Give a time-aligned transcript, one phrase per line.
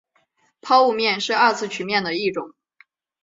[0.61, 2.55] 抛物面是二次曲面的一种。